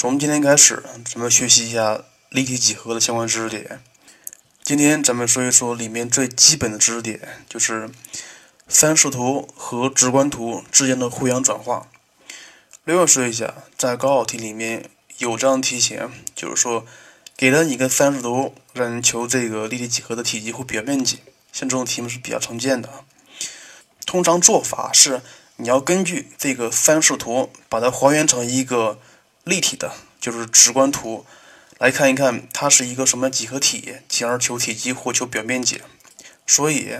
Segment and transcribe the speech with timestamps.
[0.00, 3.82] 从今天开始，咱们学习一下立体几何的相关知识点。
[4.64, 7.90] 今天咱们说一说里面最基本的知识点，就是
[8.66, 11.86] 三视图和直观图之间的互相转化。
[12.84, 16.86] 另外说一下，在高考题里面有这样题型，就是说
[17.36, 21.18] 给了你个三视图，让你求这个立体几何的体积或表面积。
[21.52, 22.88] 像这种题目是比较常见的。
[24.06, 25.20] 通常做法是，
[25.56, 28.98] 你要根据这个三视图，把它还原成一个。
[29.44, 31.24] 立体的，就是直观图，
[31.78, 35.80] 来看一看它是一个什么几何体，进而求体积或求表面积。
[36.46, 36.96] 所以，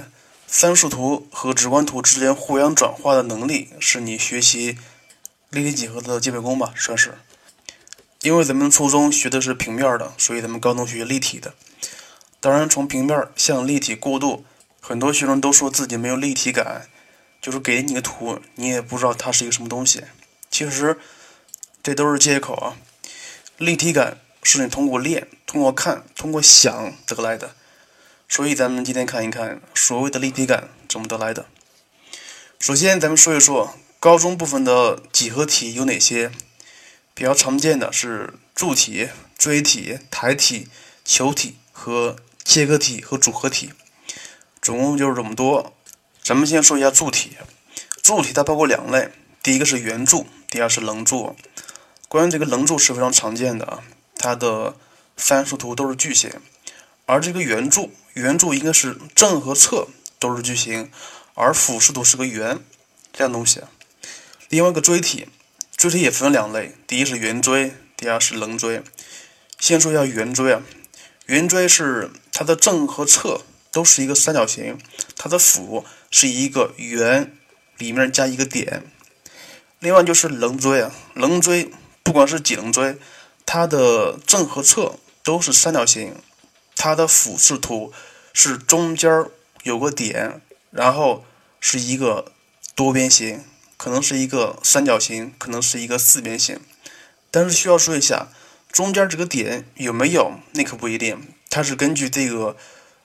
[0.46, 4.78] 三视图和直观图之间互相转化的能力，是你学习
[5.50, 7.18] 立体几何的基本功吧，算是。
[8.22, 11.54] 因为咱们初中学的是平面的，所以咱们高中学立体的。
[12.40, 14.44] 当然，从平面向立体过渡，
[14.80, 16.88] 很多学生都说自己没有立体感，
[17.42, 20.04] 就是给你个图，你也不知道它是一个什么东西。
[20.50, 20.98] 其实。
[21.82, 22.76] 这都是借口啊！
[23.56, 27.54] 立体感是你通过练、通过看、通过想得来的。
[28.28, 31.46] 所以咱们今天看一看所谓的立体感怎么得来的。
[32.58, 36.30] 首先，咱们说一说高中部分的几何体有哪些。
[37.12, 40.68] 比较常见的是柱体、锥体、台体、
[41.04, 43.72] 球体和切割体和组合体，
[44.62, 45.74] 总共就是这么多。
[46.22, 47.32] 咱们先说一下柱体。
[48.02, 49.10] 柱体它包括两类，
[49.42, 51.36] 第一个是圆柱，第二是棱柱。
[52.10, 53.84] 关于这个棱柱是非常常见的啊，
[54.16, 54.74] 它的
[55.16, 56.28] 三视图都是矩形，
[57.06, 59.86] 而这个圆柱，圆柱应该是正和侧
[60.18, 60.90] 都是矩形，
[61.34, 62.58] 而俯视图是个圆
[63.12, 63.60] 这样东西。
[64.48, 65.28] 另外一个锥体，
[65.76, 68.82] 锥体也分两类，第一是圆锥，第二是棱锥。
[69.60, 70.62] 先说一下圆锥啊，
[71.26, 74.76] 圆锥是它的正和侧都是一个三角形，
[75.16, 77.32] 它的俯是一个圆
[77.78, 78.82] 里面加一个点。
[79.78, 81.70] 另外就是棱锥啊，棱锥。
[82.02, 82.98] 不管是几棱锥，
[83.46, 86.16] 它的正和侧都是三角形，
[86.76, 87.92] 它的俯视图
[88.32, 89.26] 是中间
[89.62, 91.24] 有个点，然后
[91.60, 92.32] 是一个
[92.74, 93.44] 多边形，
[93.76, 96.58] 可能是一个三角形，可能是一个四边形。
[97.30, 98.28] 但是需要说一下，
[98.72, 102.56] 中间这个点有没有，那可不一定，它是根据这个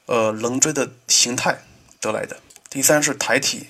[0.06, 1.64] 呃棱锥的形态
[2.00, 2.40] 得来的。
[2.70, 3.68] 第三是台体，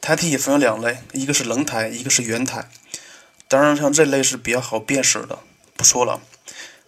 [0.00, 2.70] 台体也分为两类，一个是棱台，一个是圆台。
[3.52, 5.40] 当然，像这类是比较好辨识的，
[5.76, 6.22] 不说了。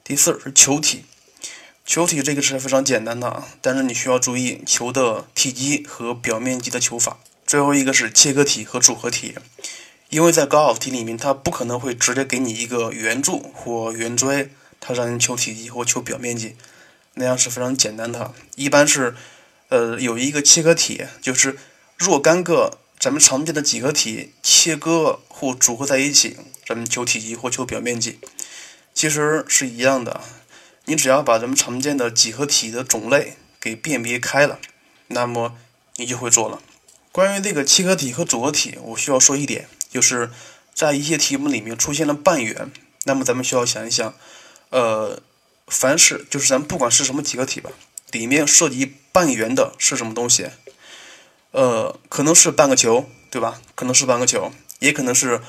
[0.02, 1.04] 第四是球体，
[1.84, 7.19] 球体这个是非常简单的，但是你需要注意球的体积和表面积的求法。
[7.47, 9.34] 最后一个是切割体和组合体，
[10.08, 14.50] 因为在高考题里面，它不可能会直接给你一个圆柱或圆锥，
[14.81, 16.56] 它让你求体积或求表面积，
[17.12, 18.32] 那样是非常简单的。
[18.56, 19.14] 一般是，
[19.69, 21.58] 呃，有一个切割体，就是
[21.98, 22.78] 若干个。
[22.96, 28.21] 咱们常见的几何体切割或组合在一起，咱们求体积或求表面积，
[28.95, 30.21] 其实是一样的。
[30.84, 34.61] 你只要把咱们常见的几何体的种类给辨别开了，
[35.09, 35.56] 那么
[35.97, 36.62] 你就会做了。
[37.11, 40.31] 关于这个切割体和组合体，我需要说一点，就是
[40.73, 42.71] 在一些题目里面出现了半圆，
[43.05, 44.15] 那么咱们需要想一想，
[44.71, 45.21] 呃，
[45.67, 47.71] 凡是就是咱不管是什么几何体吧，
[48.12, 50.50] 里面涉及半圆的是什么东西？
[51.50, 53.61] 呃，可能是半个球，对吧？
[53.75, 55.41] 可能是半个球，也可能是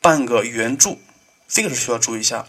[0.00, 1.00] 半个圆柱，
[1.48, 2.46] 这个是需要注意一下。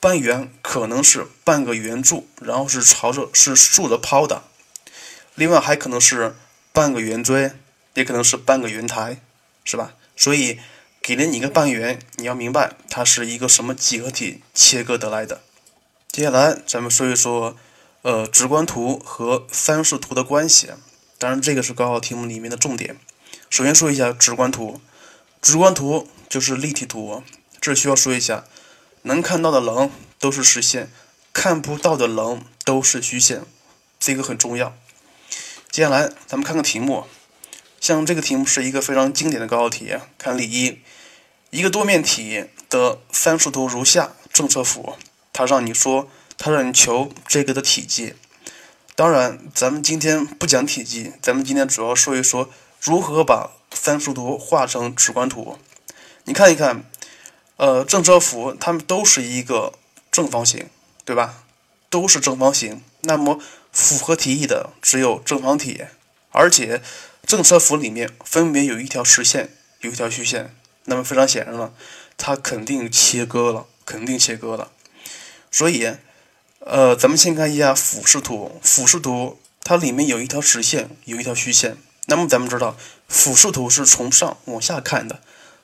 [0.00, 4.42] 半圆可能是半个圆柱，然后是朝着是竖着抛的。
[5.34, 6.36] 另外还可能是
[6.72, 7.52] 半个圆锥，
[7.94, 9.20] 也可能是半个圆台，
[9.64, 9.94] 是吧？
[10.14, 10.58] 所以
[11.00, 15.42] 给了你一个半圆，你要明白它是一个什么几何体切割得来的。
[16.12, 17.56] 接下来咱们说一说，
[18.02, 20.70] 呃，直观图和三视图的关系。
[21.18, 22.98] 当然，这个是高考题目里面的重点。
[23.48, 24.80] 首先说一下直观图，
[25.44, 27.22] 直观图就是立体图，
[27.60, 28.44] 这需要说一下，
[29.02, 30.90] 能看到的棱都是实线，
[31.34, 33.42] 看不到的棱都是虚线，
[34.00, 34.74] 这个很重要。
[35.70, 37.04] 接下来咱们看个题目，
[37.78, 40.78] 像这个题目是一个非常经典的高考题，看例一，
[41.50, 44.96] 一个多面体的范式图如下，正侧幅，
[45.34, 46.08] 它让你说，
[46.38, 48.14] 它让你求这个的体积。
[48.96, 52.48] 当然，咱们今天不讲体积，咱们今天主要说一说
[52.80, 55.58] 如何把范式图画成直观图。
[56.24, 56.84] 你看一看，
[57.56, 59.74] 呃，正车幅它们都是一个
[60.10, 60.68] 正方形，
[61.04, 61.44] 对吧？
[61.90, 62.82] 都是正方形。
[63.02, 63.38] 那么
[63.70, 65.84] 符合题意的只有正方体，
[66.30, 66.80] 而且
[67.26, 69.50] 正车幅里面分别有一条实线，
[69.80, 70.54] 有一条虚线。
[70.84, 71.74] 那么非常显然了，
[72.16, 74.70] 它肯定切割了，肯定切割了。
[75.50, 75.94] 所以。
[76.66, 78.58] 呃，咱们先看一下俯视图。
[78.62, 81.76] 俯视图它里面有一条直线，有一条虚线。
[82.06, 82.76] 那么咱们知道，
[83.08, 85.20] 俯视图是从上往下看的，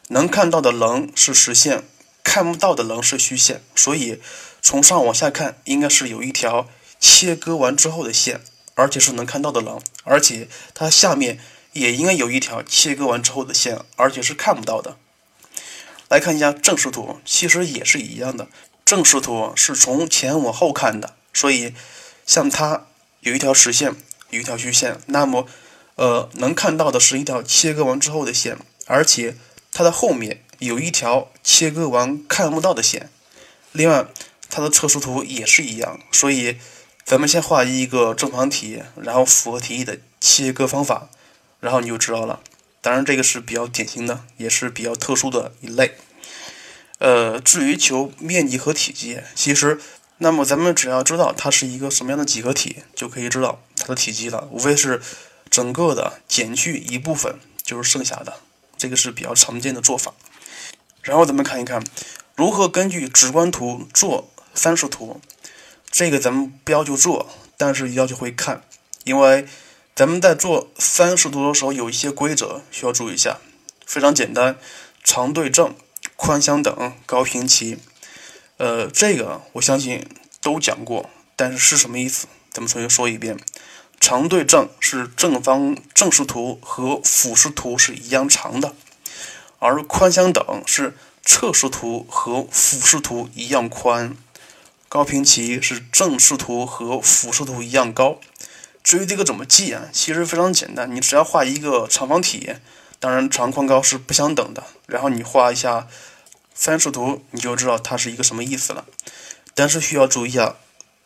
[0.09, 1.85] 能看到的棱是实线，
[2.25, 4.21] 看不到的棱是虚线，所以
[4.63, 8.41] 从上往下看，应该是有一条切割完之后的线，
[8.75, 11.39] 而且是能看到的棱，而且它下面
[11.73, 14.97] 也应该有一条切割完之后的线，而且是看不到的。
[16.09, 18.49] 来看一下正视图，其实也是一样的。
[18.85, 21.75] 正视图是从前往后看的，所以
[22.27, 22.87] 像它
[23.21, 23.95] 有一条实线，
[24.31, 25.47] 有一条虚线，那么
[26.01, 28.57] 呃能看到的是一条切割完之后的线，
[28.87, 29.37] 而且
[29.71, 33.11] 它的后面有一条切割完看不到的线。
[33.73, 34.07] 另外，
[34.49, 36.57] 它的测试图也是一样，所以
[37.05, 41.11] 咱们先画一个正方体，然后符合题意的切割方法，
[41.61, 42.41] 然后你就知道了。
[42.81, 45.97] 当然，这个是比较典型的，也是比较特殊的一类。
[46.97, 49.79] 呃，至于求面积和体积，其实，
[50.17, 54.49] 那么咱们只要知道它是一个什么样的几何体，就可以知道它的体积了。
[54.51, 55.03] 无非是
[55.51, 58.41] 整个的减去一部分，就是剩下的。
[58.77, 60.15] 这个是比较常见的做法。
[61.03, 61.83] 然后咱们看一看，
[62.37, 65.21] 如何根据直观图做三视图。
[65.91, 68.63] 这个咱们不要求做，但是要求会看，
[69.05, 69.47] 因为。
[69.93, 73.39] 咱们在做三视图的时候，有一些规则需要注意一下，
[73.85, 74.57] 非常简单，
[75.05, 75.75] 长对正，
[76.17, 77.77] 宽相等，高平齐。
[78.57, 80.09] 呃，这个我相信
[80.41, 82.29] 都讲过，但是是什么意思？
[82.51, 83.37] 咱们重新说一遍：
[84.01, 88.75] 长对正是正方正视图和俯视图是一样长的，
[89.59, 94.17] 而宽相等是侧视图和俯视图一样宽，
[94.89, 98.19] 高平齐是正视图和俯视图一样高。
[98.83, 99.83] 至于这个怎么记啊？
[99.93, 102.55] 其实非常简单，你只要画一个长方体，
[102.99, 105.87] 当然长宽高是不相等的，然后你画一下
[106.55, 108.87] 三视图，你就知道它是一个什么意思了。
[109.55, 110.57] 但是需要注意啊，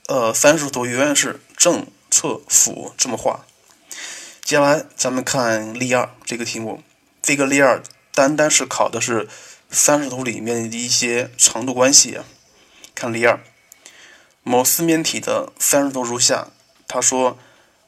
[0.06, 3.44] 呃，三视图永远是正、侧、俯这么画。
[4.44, 6.80] 接下来咱们看例二这个题目，
[7.20, 7.82] 这个例二
[8.14, 9.28] 单单是考的是
[9.68, 12.20] 三视图里面的一些长度关系。
[12.94, 13.40] 看例二，
[14.44, 16.50] 某四面体的三视图如下，
[16.86, 17.36] 他说。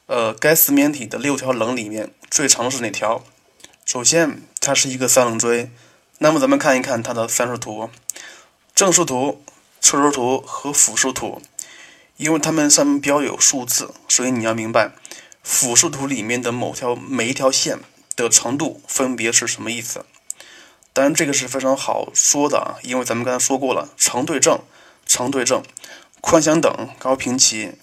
[0.09, 3.25] 呃，该四面体的六条棱里面最长的是哪条？
[3.83, 5.69] 首先，它是一个三棱锥。
[6.19, 7.89] 那么，咱们看一看它的三视图：
[8.73, 9.43] 正视图、
[9.81, 11.41] 侧视图和俯视图。
[12.17, 14.91] 因为它们上面标有数字，所以你要明白
[15.41, 17.79] 俯视图里面的某条每一条线
[18.15, 20.05] 的长度分别是什么意思。
[20.93, 24.59] 当然，这个是非常好说的啊，因为咱们刚才说过了，长对正，
[25.05, 25.63] 长对正，
[26.19, 27.73] 宽相等，高平齐。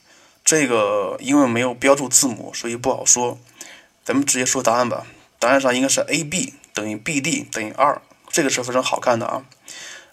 [0.44, 3.38] 这个因为没有标注字母，所以不好说。
[4.04, 5.06] 咱们直接说答案吧。
[5.38, 9.44] 答案上应该是 AB 等于 BD 等于二，这个是非常好看的啊。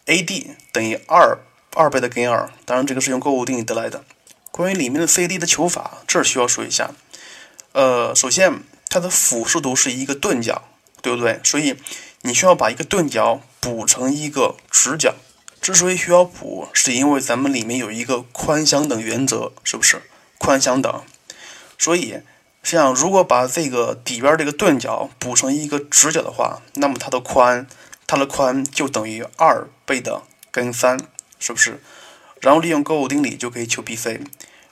[0.06, 1.40] AD 等于二
[1.76, 4.04] 二倍的根二，当然这个是用勾股定理得来的。
[4.52, 6.92] 关于里面的 CD 的求法，这儿需要说一下。
[7.74, 10.64] 呃，首先它的俯视图是一个钝角，
[11.02, 11.40] 对不对？
[11.44, 11.78] 所以
[12.22, 15.16] 你需要把一个钝角补成一个直角。
[15.62, 20.02] 之所以需要补，是因为咱们里面有一个宽相等原则，是不是？
[20.40, 21.04] 宽相等，
[21.78, 22.20] 所以
[22.64, 27.68] 像如果把这个底边这个钝角补成一个直角的话，那么它的宽，
[28.08, 31.00] 它的宽就等于二倍的根三，
[31.42, 31.82] 是不是？
[32.40, 34.22] 然后利用勾股定理就可以求 BC，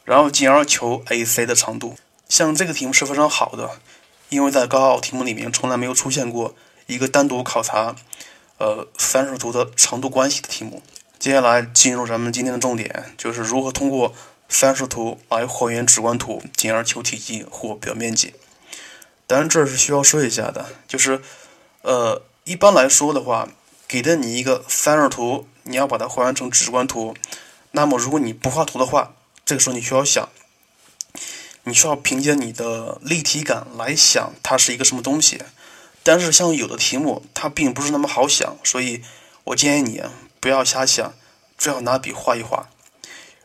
[0.06, 1.98] 然后进而求 AC 的长度。
[2.30, 3.81] 像这个题目是非常好的，
[4.30, 6.56] 因为在高考题目里面从来没有出现过
[6.86, 7.98] 一个单独考察
[8.60, 10.81] 呃三视图的长度关系的题目。
[11.19, 14.16] 接下来进入咱们今天的重点，就是如何通过。
[14.52, 18.33] 三视图来还原直观图，进而求体积或表面积。
[19.28, 21.21] 当然，这是需要说一下的，就是，
[21.83, 23.47] 呃，一般来说的话，
[23.88, 27.16] 给的你一个三视图，你要把它还原成直观图。
[27.71, 29.14] 那么，如果你不画图的话，
[29.45, 30.28] 这个时候你需要想，
[31.64, 35.42] 你需要凭借你的立体感来想它是一个什么东西。
[36.02, 39.04] 但是，像有的题目它并不是那么好想，所以
[39.44, 40.02] 我建议你
[40.40, 41.14] 不要瞎想，
[41.57, 42.69] 最好拿笔画一画。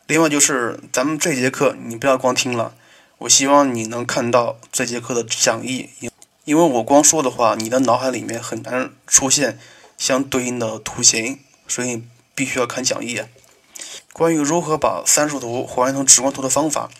[0.06, 2.74] 另外就是咱们这节课你不要光听了，
[3.18, 5.90] 我希望你能看到这节课的讲义，
[6.44, 9.58] 因为我光说的话，你的脑海里面很难出现
[9.98, 12.02] 相对应的图形，所以
[12.34, 13.22] 必须要看讲义。
[14.12, 16.90] 关于如何把三视图还原成直观图的方法，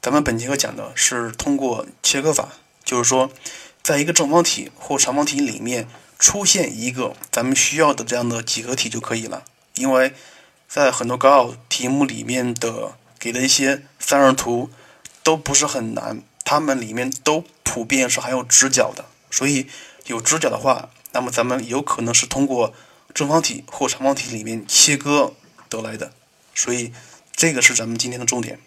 [0.00, 2.48] 咱们本节课讲的是通过切割法，
[2.84, 3.30] 就是说，
[3.82, 5.88] 在一个正方体或长方体里面
[6.18, 10.12] 出现一个咱们需要的这样的几何体就可以了，因为。
[10.66, 14.70] 在很多高考题目里面的给的一些三视图
[15.22, 19.68] 都不是很难，它们里面都普遍是含有直角的，所以
[20.06, 22.74] 有直角的话，那么咱们有可能是通过
[23.14, 25.32] 正方体或长方体里面切割
[25.70, 26.12] 得来的，
[26.52, 26.92] 所以
[27.32, 28.58] 这个是咱们今天的重点。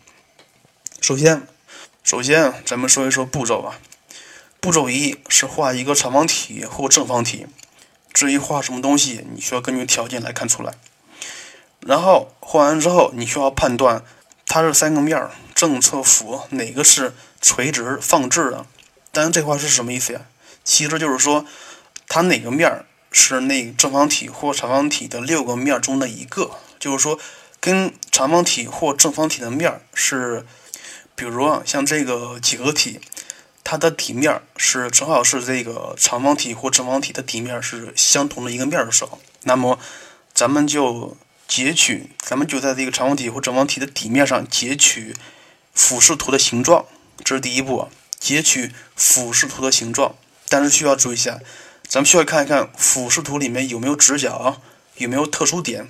[1.01, 1.45] 首先，
[2.01, 3.77] 首先咱们说一说步骤啊。
[4.59, 7.45] 步骤一是画一个长方体或正方体，
[8.11, 10.73] 至于画什么东西，你需要根据条件来看出来。
[11.81, 14.03] 然后画完之后，你需要判断
[14.47, 18.65] 它这三个面儿正侧幅哪个是垂直放置的。
[19.11, 20.21] 当然，这话是什么意思呀？
[20.63, 21.45] 其实就是说，
[22.07, 27.19] 它哪个面儿是那正方体或长方体的六个面中的一个，就是说，
[27.59, 30.45] 跟长方体或正方体的面是，
[31.15, 32.99] 比如啊，像这个几何体，
[33.63, 39.79] 它的底面是正好是这个长方体或正方体的底面是相同的一个面的时候，那么
[40.33, 45.15] 咱们就截取，咱们就在这个长方体或正方体的底面上截取
[45.73, 46.85] 俯视图的形状，
[47.23, 50.15] 这是第一步，截取俯视图的形状。
[50.49, 51.39] 但是需要注意一下，
[51.87, 54.61] 咱们需要看一看俯视图里面有没有直角，
[54.97, 55.87] 有没有特殊点。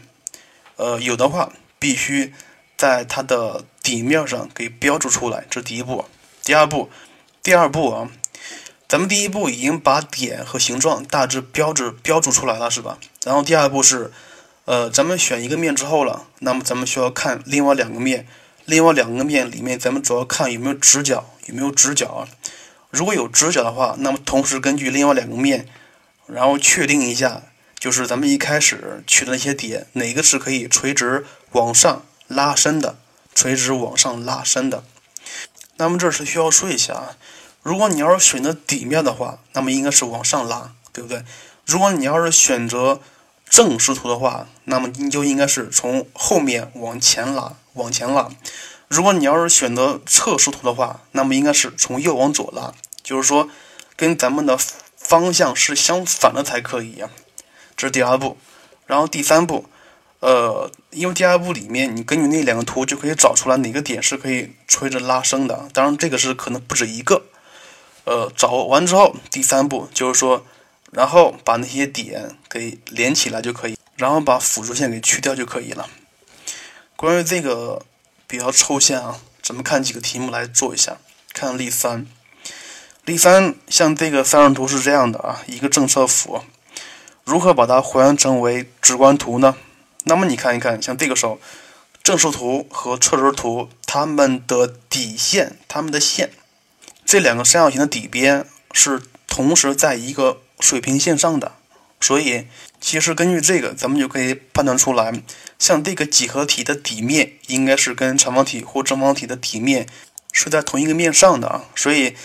[0.76, 2.34] 呃，有的话必须
[2.78, 6.06] 在它的底面上给标注出来，这是第一步。
[6.44, 6.92] 第二步，
[7.42, 8.10] 第二步啊，
[8.88, 13.00] 咱们第一步已经把点和形状大致标志标注出来了，是吧？
[13.26, 14.12] 然后第二步是，
[14.66, 18.28] 呃，咱们选一个面之后了，那么咱们需要看另外两个面，
[18.66, 22.30] 另外两个面里面咱们主要看有没有直角，有没有直角啊？
[22.92, 25.68] 如果有直角的话，那么同时根据另外两个面，
[26.28, 27.44] 然后确定一下，
[27.80, 32.98] 就是咱们一开始取的那些点，哪个是可以垂直往上拉伸的，
[33.34, 34.84] 垂直往上拉伸的。
[35.78, 37.18] 那么这是需要说一下啊，
[37.64, 41.24] 如果你要是选择底面的话，那么应该是往上拉，对不对？
[41.66, 43.00] 如果你要是选择
[43.50, 48.30] 正视图的话，那么你就应该是从后面往前拉，往前拉。
[48.88, 53.50] 如果你要是选择侧视图的话，那么应该是从右往左拉，就是说
[53.96, 54.58] 跟咱们的
[55.08, 57.10] 方向是相反的才可以呀。
[57.76, 58.38] 这是第二步，
[58.86, 59.66] 然后第三步，
[60.20, 65.70] 呃，因为第二步里面你根据那两个图就可以找出来哪个点是可以垂直拉升的。
[65.74, 67.24] 当然这个是可能不止一个。
[68.06, 70.46] 呃，找完之后，第三步就是说，
[70.92, 75.90] 然后把那些点给连起来就可以，然后把辅助线给去掉就可以了。
[76.96, 77.84] 关于这个。
[78.30, 80.98] 比较抽象啊，咱们看几个题目来做一下。
[81.32, 82.06] 看例三，
[83.08, 86.42] 例三像这个三视图是这样的啊，一个正侧幅，
[87.24, 89.56] 如何把它还原成为直观图呢？
[90.04, 91.40] 那么你看一看，像这个时候，
[92.04, 96.32] 正视图和侧视图，它们的底线，它们的线，
[97.06, 101.54] 这两个三角形的底边是同时在一个水平线上的，
[102.02, 102.48] 所以。
[102.80, 105.12] 其实根据这个，咱们就可以判断出来，
[105.58, 109.88] 像这个几何体的底面应该是跟长方体或正方体的底面
[110.32, 111.64] 是在同一个面上的啊。
[111.76, 112.16] 所以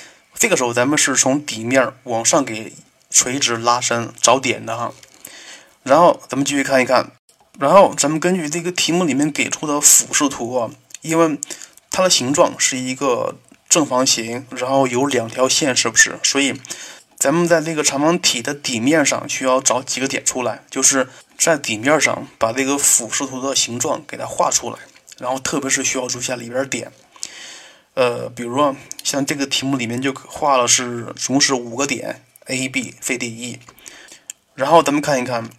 [0.43, 2.73] 这个时候咱们是从底面往上给
[3.11, 4.93] 垂直拉伸找点的哈。
[5.85, 7.13] 然后咱们继续看一看，
[7.61, 10.69] 然后咱们根据这个题目里面给出的俯视图啊，
[11.01, 11.39] 因为
[11.93, 13.37] 它的形状是一个
[13.69, 16.19] 正方形，然后有两条线，是不是？
[16.25, 16.61] 所以。
[17.17, 21.09] 咱们在这个长方体的底面上需要找几个点出来，就是
[21.39, 24.79] 在底面上把这个俯视图的形状给它画出来，
[25.19, 26.91] 然后特别是需要注意下里边点，
[27.95, 33.59] 呃，比如说像这个题目里面就画了是总共是五个点 A、B、C、D、E，
[34.55, 35.51] 然后咱们看一看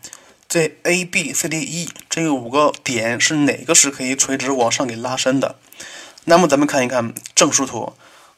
[0.48, 5.58] 这 A、B、C、D、E 这五个点是哪个是可以垂直往上给拉伸的？
[6.26, 7.94] 那么咱们看一看正视图，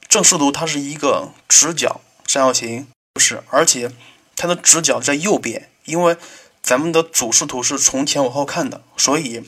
[0.08, 2.88] 正视图它是一个直角三角形。
[3.14, 3.92] 不是，而且
[4.36, 6.18] 它的直角在右边，因为
[6.62, 9.42] 咱们的主视图是从前往后看的，所以，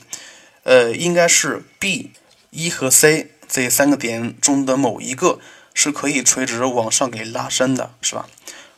[0.62, 2.12] 呃，应该是 B、
[2.48, 5.40] 一和 C 这三个点中的某一个
[5.74, 8.28] 是可以垂直往上给拉伸的，是吧？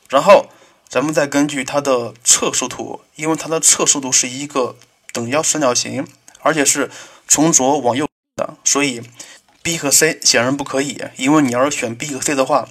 [0.09, 0.47] 然后
[0.89, 4.77] 咱们再根据它的侧视图，因为它的侧视图是一个
[5.13, 6.07] 等腰三角形，
[6.41, 6.91] 而且是
[7.29, 9.03] 从左往右的，所以
[9.63, 12.69] B 和 C 显然不可以，因为你要是选 B 和 C 的话，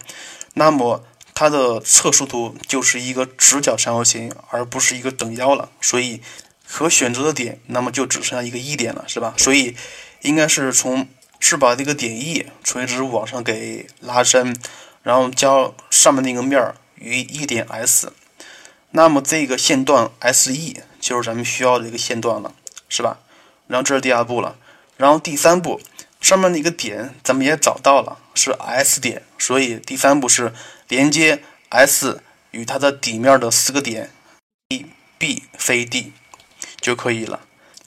[0.54, 1.04] 那么。
[1.42, 6.20] 它的侧视图就是一个直角三角形，而不是一个等腰了，所以
[6.68, 9.34] 可选择的点，那么就只剩下一个 E 点了，是吧？
[9.38, 9.74] 所以
[10.24, 11.08] 应该是从
[11.40, 14.56] 是把这个点 E 垂直往上给拉伸，
[15.04, 18.12] 然后将上面那个面儿与 E 点 S，
[18.92, 20.54] 那么这个线段 SE
[21.00, 22.54] 就是咱们需要的一个线段了，
[22.88, 23.20] 是吧？
[23.68, 24.58] 然后这是第二步了，
[24.98, 25.82] 然后第三步
[26.22, 30.54] 上面那个点咱们也找到了，是 S 点，所以第三步是。
[30.90, 32.20] 连接 S
[32.50, 34.10] 与它的底面的四个点
[34.70, 34.88] A、
[35.20, 36.14] B、C、D
[36.82, 37.42] 就可以了。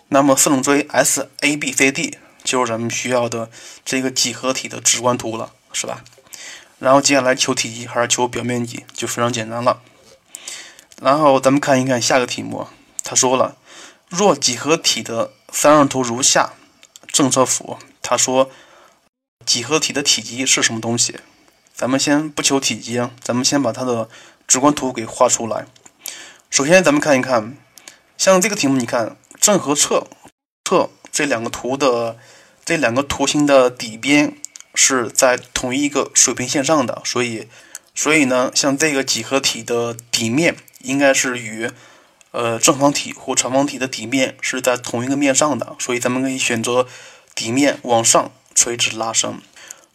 [0.06, 3.50] 那么四棱锥 S、A、B、C、D 就是咱们需要的
[3.84, 6.04] 这个几何体的直观图了，是吧？
[6.78, 9.80] 然后接下来求体积还是求表面积就非常简单了。
[11.00, 12.66] 然后咱们看一看下个题目，
[13.04, 13.56] 他说了，
[14.08, 16.54] 若几何体的三视图如下，
[17.06, 18.50] 正侧幅，他说
[19.46, 21.20] 几何体的体积是什么东西？
[21.74, 24.08] 咱们先不求体积，咱们先把它的
[24.46, 25.66] 直观图给画出来。
[26.50, 27.56] 首先，咱们看一看，
[28.18, 30.06] 像这个题目，你看正和侧，
[30.64, 32.16] 侧这两个图的
[32.64, 34.34] 这两个图形的底边
[34.74, 37.46] 是在同一个水平线上的，所以
[37.94, 41.70] 所以呢，像这个几何体的底面应该是与
[42.30, 46.88] 呃正方体或长方体的底面是在同一个面上的，所以咱们可以选择
[47.34, 49.42] 底面往上垂直拉升。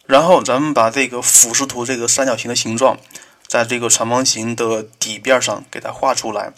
[0.06, 2.98] 然后咱们把这个俯视图这个三角形的形状，
[3.46, 6.52] 在这个长方形的底边上给它画出来，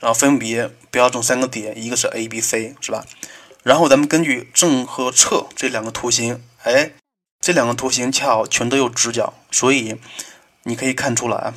[0.00, 3.04] 然后分别标正三个点，一个是 A、B、C，是吧？
[3.66, 6.92] 然后咱们根据正和侧这两个图形，哎，
[7.40, 9.96] 这两个图形恰好全都有直角，所以
[10.62, 11.52] 你可以看出来，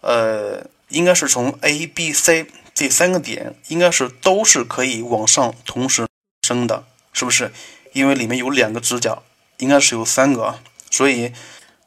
[0.00, 6.06] 呃，应该是从 A、B、C 这三个点，应该是都是可以往上同时
[6.46, 7.52] 升的，是不是？
[7.92, 9.22] 因为里面有两个直角，
[9.58, 10.58] 应该是有三个。
[10.90, 11.34] 所以，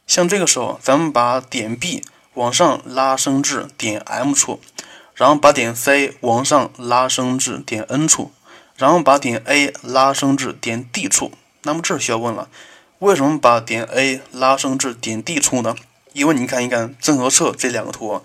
[0.06, 2.04] 像这个时候，咱们把点 B
[2.36, 4.62] 往上拉升至点 M 处，
[5.16, 8.32] 然后把点 C 往上拉升至点 N 处，
[8.78, 11.34] 然后把点 A 拉升至点 D 处。
[11.64, 12.48] 那么这需要问了，
[13.00, 15.76] 为什么把点 A 拉升至点 D 处呢？
[16.14, 18.22] 因为你看一看正和侧这两个图，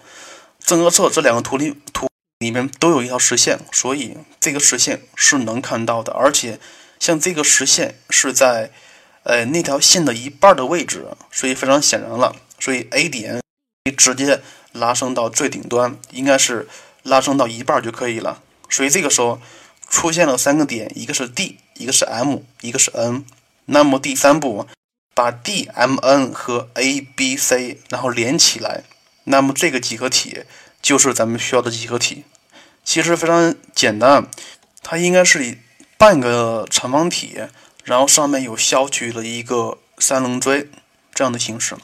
[0.60, 6.12] 正和侧这两个图里图里面都有一条实线，所以这个实线是能看到的。
[6.12, 6.60] 而且，
[7.00, 8.70] 像这个实线是在。
[9.24, 12.34] 呃，那条线的一半的位置，所以非常显然了。
[12.58, 13.40] 所以 A 点
[13.84, 14.42] 你直接
[14.72, 16.68] 拉升到最顶端，应该是
[17.04, 18.42] 拉升到一半就可以了。
[18.68, 19.40] 所以这个时候
[19.92, 23.26] 出现了三个点，一个是 D，一个是 M，一个是 N。
[23.66, 24.66] 那么第三步，
[25.14, 28.84] 把 D、M、N 和 A、B、C 然后连起来，
[29.24, 30.44] 那么这个几何体
[30.80, 32.24] 就是咱们需要的几何体。
[32.82, 34.26] 其实非常简单，
[34.82, 35.58] 它应该是以
[35.98, 37.42] 半个长方体。
[37.84, 40.70] 然后上面有削去了一个三棱锥
[41.12, 41.76] 这样的形式，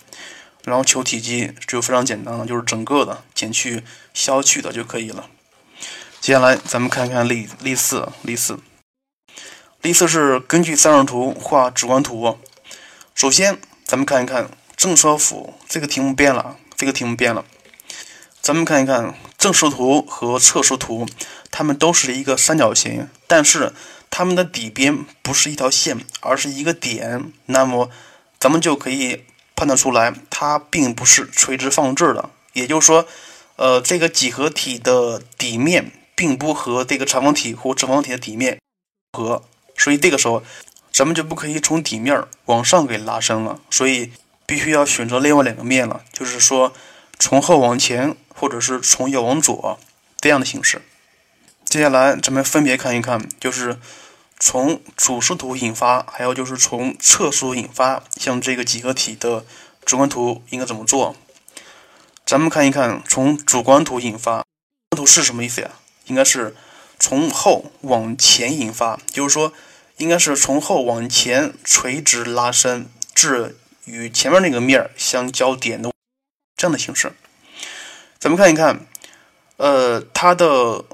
[0.64, 3.82] 然后求体积就非常简单了，就是整个的减去
[4.14, 5.28] 削去的就可以了。
[6.20, 8.58] 接下来咱们看看例例四，例四，
[9.82, 12.38] 例四是根据三视图画直观图。
[13.14, 17.44] 首先咱们看一看正车幅，这个题目变了，这个题目变了。
[18.40, 21.06] 咱们看一看正视图和侧视图，
[21.50, 23.72] 它们都是一个三角形，但是。
[24.10, 27.90] 它们的底边不是一条线，而是一个点，那么
[28.40, 32.30] 咱们就可以判断出来，它并不是垂直放置的。
[32.54, 33.06] 也就是说，
[33.56, 38.58] 呃，这个几何体的底面并不和这个长方体或正方体的底面
[39.12, 39.44] 合，
[39.76, 40.42] 所以这个时候
[40.90, 44.10] 咱们就不可以从底面往上给拉伸了，所以
[44.44, 46.72] 必须要选择另外两个面了，就是说
[47.20, 49.78] 从后往前，或者是从右往左
[50.20, 50.82] 这样的形式。
[51.64, 53.78] 接下来咱们分别看一看，就是
[54.40, 59.46] 从主视图引发，还有就是从侧视引发，像这个几何体的
[59.84, 61.14] 主观图应该怎么做？
[62.26, 64.44] 咱们看一看，从主观图引发，
[64.96, 65.70] 图是什么意思呀？
[66.08, 66.54] 应该是
[66.98, 69.52] 从后往前引发，就是说，
[69.96, 75.92] 应该是从后往前垂直拉伸至与前面那个面相交点的
[76.56, 77.12] 这样的形式。
[78.18, 78.86] 咱们看一看，
[79.56, 80.84] 呃，它的。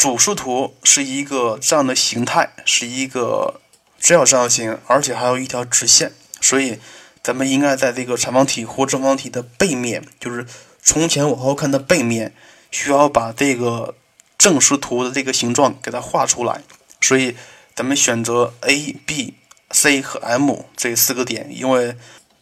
[0.00, 3.60] 主视图是一个这样的形态，是一个
[3.98, 6.78] 直角三角形，而且还有一条直线，所以
[7.22, 10.46] 咱们应该在这个长方体或正方体的背面，就是
[10.82, 12.34] 从前往后看的背面，
[12.70, 13.94] 需要把这个
[14.40, 16.62] 正视图的这个形状给它画出来。
[17.02, 17.36] 所以
[17.74, 19.34] 咱们选择 A、B、
[19.70, 21.94] C 和 M 这四个点，因为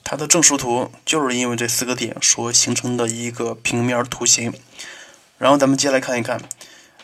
[0.04, 4.54] 它的正视图就是因为这四个点所形成的一个平面图形。
[5.38, 6.40] 然后咱们接下来看一看。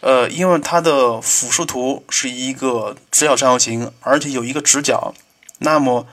[0.00, 5.14] 呃，因为它的俯视图是一个直角三角形，而且有一个直角，
[5.60, 6.06] 那么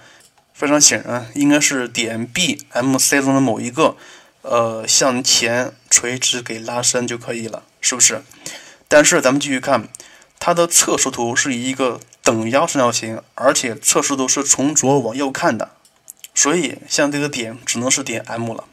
[0.54, 3.98] 非常显然应该是点 B、M、C 中的某一个，
[4.44, 8.24] 呃，向前垂直给拉伸就可以了，是不是？
[8.92, 9.88] 但是咱们继续看，
[10.38, 15.72] 它的侧视图是一个等腰三角形，而且侧视图是从左往右看的，
[16.36, 18.66] 所以像这个点只能是点 M 了。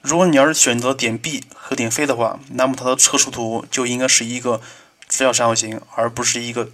[0.00, 4.62] 如果你要是选择点 B 和点 C 的话，那么它的侧视图就应该是一个
[5.06, 6.70] 直角三角形，而不是一个。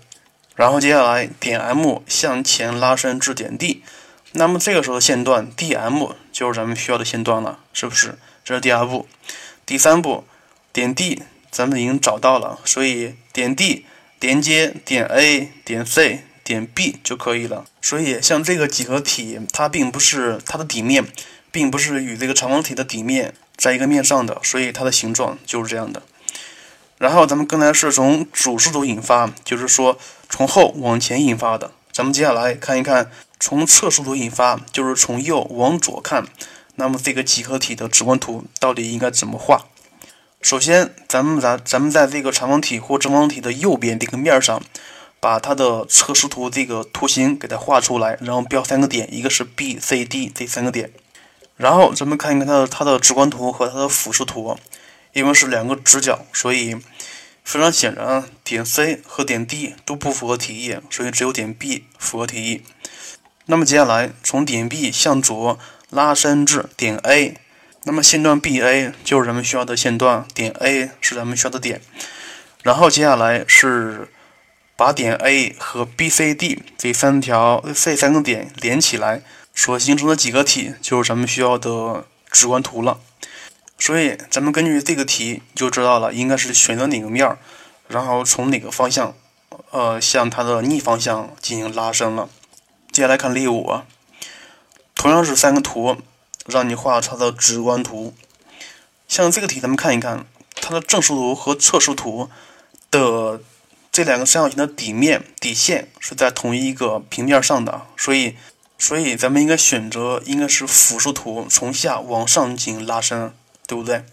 [0.54, 3.82] 然后接下来点 M 向前拉伸至点 D，
[4.30, 8.16] 那么这个时候的线段 DM 就是咱们需要的线段了，是不是？
[8.44, 9.08] 这是第二步。
[9.66, 10.24] 第三步，
[10.72, 11.24] 点 D
[11.56, 13.86] 咱们已经找到了，所以点 D
[14.20, 17.64] 连接点 A、点 C、点 B 就可以了。
[17.80, 21.06] 所以像这个几何体，它并不是它的底面。
[21.52, 26.02] 并不是与这个长方体的底面在一个面上的，所以它的形状就是这样的。
[26.98, 31.72] 然后咱们刚才是从主视图引发，就是说从后往前引发的。
[31.90, 36.26] 咱们接下来看一看从侧视图引发，就是从右往左看。
[36.74, 39.64] 那么这个几何体的直观图到底应该怎么画？
[40.46, 44.62] 首先，咱们咱咱们在这个长方体或正方体的右边这个面上
[45.18, 50.92] 把它的测试图这个图形给它画出来，然后标三个点，一个是 B、C、D 这三个点。
[51.56, 54.56] 然后咱们看一看它的它的直观图和它的俯视图，
[55.14, 56.76] 因为是两个直角，所以
[57.42, 62.62] 非常显然啊，点 C 和点 D 都不符合题意，所以只有点 B 符合题意。
[63.46, 65.58] 那么接下来从点 B 向左
[65.90, 67.38] 拉伸至点 A。
[67.88, 71.80] 那么线段 BA 就是咱们需要的线段，点 A 是咱们需要的点，
[72.64, 74.08] 然后接下来是
[74.74, 79.22] 把点 A 和 BCD 这三条这三个点连起来
[79.54, 82.98] 所形成的几个体，就是咱们需要的直观图了。
[83.78, 87.38] 所以咱们根据这个题就知道了，应该是选择哪个面儿，
[87.86, 89.14] 然后从哪个方向，
[89.70, 92.28] 呃，向它的逆方向进行拉伸了。
[92.90, 93.82] 接下来看例五，
[94.96, 95.98] 同样是三个图。
[96.46, 98.14] 让你画它的直观图，
[99.08, 102.30] 像这个题，咱们看一看它的正视图和侧视图
[102.90, 103.40] 的
[103.92, 108.36] 这两个三角形的底面底线是在同一个平面上的，所以，
[108.78, 113.32] 所以咱们应该选择应该是俯视图，从下往上进行拉伸，
[113.66, 114.04] 对不对？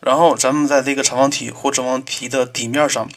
[0.00, 3.10] 然后咱们在这个长方体或正方体的底面上，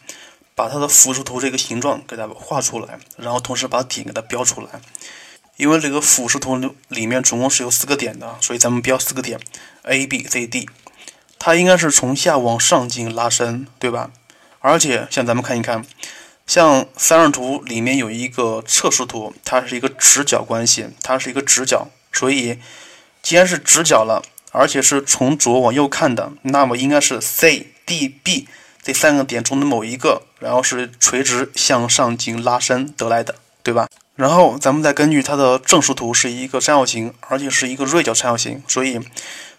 [0.54, 4.80] 把它的俯视图这个形状给它画出来，然后同时把点给它标出来。
[5.56, 6.56] 因为这个俯视图
[6.88, 9.38] 里面总共是有四个点的，所以咱们标四个点
[9.82, 10.68] ，A、B、C、D，
[11.38, 14.10] 它应该是从下往上进行拉伸，对吧？
[14.58, 15.84] 而且像咱们看一看，
[16.46, 22.58] 像三视图里面有一个侧视图，它是一个直角关系，它是一个直角，所以
[23.22, 28.48] 既然是直角了，而且是从左往右看的，那么应该是 C、D、B
[28.82, 33.86] 这三个点中的某一个，然后是垂直向上进行拉伸得来的，对吧？
[34.16, 39.00] 然后咱们再根据它的正视图是一个三角形，而且是一个锐角三角形，所以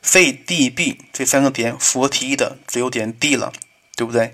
[0.01, 3.51] C、D、B 这三个点符合题意的只有点 D 了，
[3.97, 4.33] 对不对？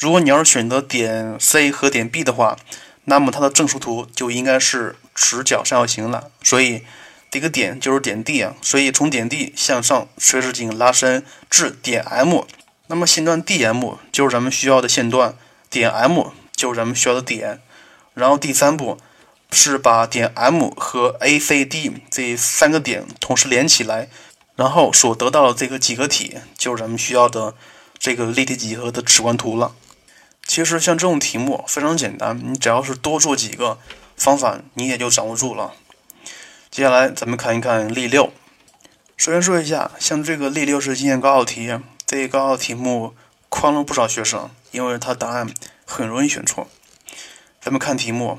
[0.00, 2.58] 如果你要是选择点 C 和点 B 的话，
[3.04, 6.82] 那么它的正视图就应该是直角三角形了，所以
[7.30, 8.56] 这个点就是点 D 啊。
[8.62, 12.40] 所以从点 D 向上垂直进行拉伸至点 M，
[12.88, 15.36] 那么线段 DM 就是咱们需要的线段，
[15.70, 17.60] 点 M 就是咱们需要的点，
[18.14, 18.98] 然后第三步。
[19.54, 24.08] 是把点 M 和 ACD 这三个点同时连起来，
[24.56, 27.54] 然后所得到的这个几何体就是咱们需要的
[27.98, 29.74] 这个立体几何的直观图了。
[30.46, 33.78] 其实像这种题目非常简单，你只要是多做几个
[34.16, 35.74] 方法，你也就掌握住了。
[36.70, 38.32] 接下来咱们看一看例六。
[39.18, 43.14] 首先说一下，像这个例六是今年高考题，这一高考题目
[43.50, 45.52] 诓了不少学生，因为它答案
[45.84, 46.66] 很容易选错。
[47.60, 48.38] 咱们看题目。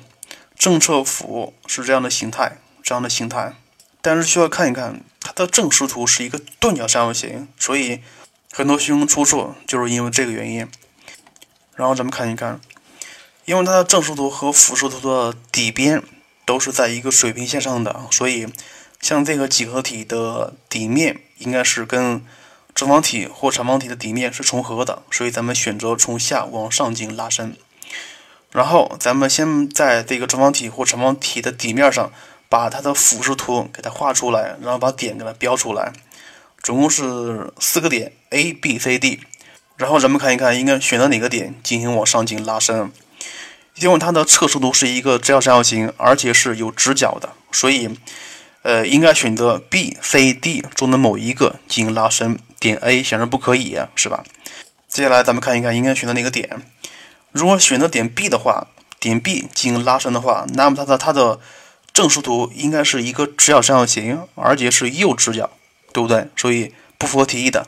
[0.57, 3.53] 正侧幅是这样的形态，这样的形态，
[4.01, 8.01] 但是需要看一看它的正视图是一个钝角三角形，所以
[8.51, 10.67] 很多学生出错就是因为这个原因。
[11.75, 12.61] 然后咱们看一看，
[13.45, 16.03] 因为它的正视图和俯视图的底边
[16.45, 18.47] 都是在一个水平线上的，所以
[19.01, 22.23] 像这个几何体的底面应该是跟
[22.75, 27.57] 正方体或长方体的底面是重合的，所以咱们选择从下往上进行拉伸。
[28.53, 32.11] 然后咱们先在这个正方体或长方体的底面上，
[32.47, 35.91] 把它的俯视图给它画出来，然后把点给它标出来，
[36.61, 39.19] 总共是四个点 A、B、C、D。
[39.75, 42.91] 然后咱们看一看，应该选择哪个点进行往上进行拉伸。
[43.75, 47.89] 因为它的侧视图是一个直角三角形，而且是有直角的，所以，
[48.61, 52.37] 呃，应该选择 B、C、D 中的某一个进行拉伸。
[52.59, 54.23] 点 A 显然不可以，是吧？
[54.87, 56.61] 接下来咱们看一看，应该选择哪个点。
[57.33, 58.67] 如果选择点 B 的话，
[58.99, 61.39] 点 B 进行拉伸的话，那么它的它的
[61.91, 65.49] 正视图应该是一个直角三角形，而且是右直角，
[65.91, 66.27] 对不对？
[66.37, 67.67] 所以不符合题意的。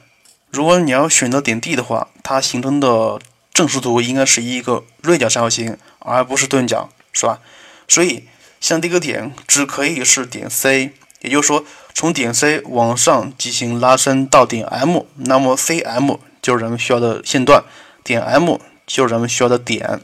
[0.51, 3.19] 如果你要选择点 D 的话，它形成的
[3.53, 7.39] 正视图应该是一个锐角三角形，而不是钝角，是吧？
[7.87, 8.27] 所以
[8.61, 17.63] 像这个点只可以是点 C，也就是说从点 C 往上进行拉伸到点 M，那么 CM 就是咱们需要的线段，
[18.03, 18.57] 点 M。
[18.85, 20.01] 就是咱们需要的点，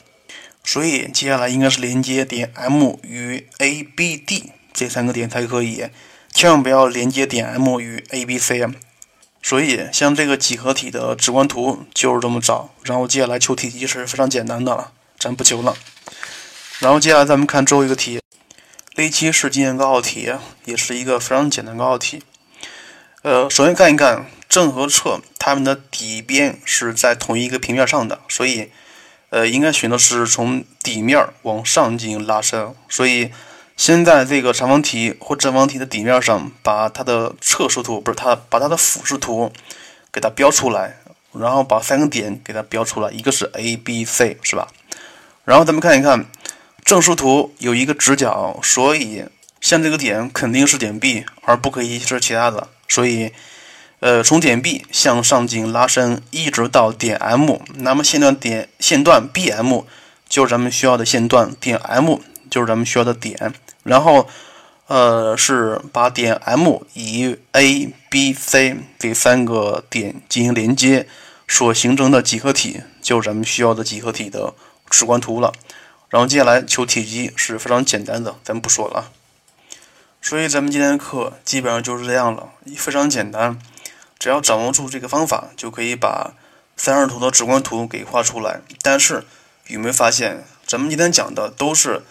[0.64, 5.86] 所以接下来应该是连接点 M 与 A、B、D 这三个点才可以，
[6.34, 8.74] 千万不要连接点 M 与 A、B、C 啊。
[9.44, 15.76] 所以像这个几何体的直观图就是这么找，然后接下来求体积是非常简单的了，咱不求了。
[16.80, 18.20] 然后接下来咱们看最后一个题，
[18.96, 20.32] 例七是今年高考题，
[20.66, 22.24] 也是一个非常简单高考题。
[23.24, 24.26] 呃，首先看一看。
[24.52, 28.70] 正和侧，它们的底边是在同一个平面上的，所以，
[29.30, 32.76] 呃，应该选的是从底面往上进行拉伸。
[32.90, 33.32] 所以，
[33.78, 39.54] 先在这个长方体或正方体的底面上，把它的侧视图不是它，把它的俯视图
[40.12, 40.98] 给它标出来，
[41.32, 44.68] 然后把三个点给它标出来，一个是 A、B、C，是吧？
[45.46, 46.26] 然后咱们看一看
[46.84, 49.24] 正视图有一个直角，所以
[49.62, 52.68] 像这个点肯定是点 B，而不可以是其他的。
[52.90, 53.32] 所以，
[54.02, 59.86] 呃，从点 B 向上进行拉伸，一直到点 M，那么线段点线段 BM
[60.28, 63.54] 就是咱们需要的线段，点 M 就是咱们需要的点。
[63.84, 64.28] 然后，
[64.88, 71.08] 呃，是把点 M 以 A、B、C 这三个点进行连接，
[71.48, 74.56] 所形成的几何体就是咱们需要的几何体的
[74.90, 75.54] 直观图了。
[76.10, 79.12] 然后接下来求体积是非常简单的，咱们不说了。
[80.24, 83.58] 所以咱们今天的课基本上就是这样了，非常简单，
[84.22, 86.36] 只要掌握住这个方法，就可以把
[86.78, 88.62] 三视图的直观图给画出来。
[88.84, 89.24] 但是
[89.66, 92.04] 有没有发现，咱们今天讲的都是，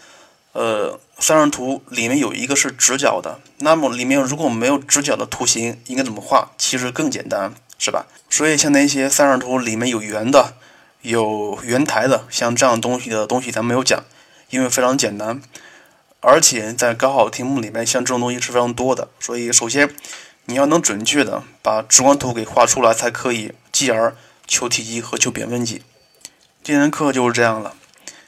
[0.50, 6.50] 呃，三视图里面有一个是直角的，那么里面如果没有直角的图形，应该怎么画？
[6.58, 8.06] 其实更简单，是吧？
[8.28, 10.54] 所以像那些三视图里面有圆的。
[11.02, 14.04] 有圆台的，像这样东西的东西咱没有讲，
[14.50, 15.40] 因为非常简单，
[16.20, 19.88] 而且在高考题目里面，像这种东西是非常多的，所以首先
[20.50, 24.16] 你要能准确的把直观图给画出来才可以，继而
[24.48, 25.80] 求体积和求扁分积。
[26.64, 27.76] 今天课就是这样了，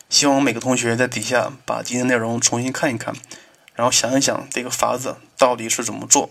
[0.09, 3.13] 希望每个同学在底下把今天内容重新看一看，
[3.75, 6.31] 然后想一想这个法子到底是怎么做。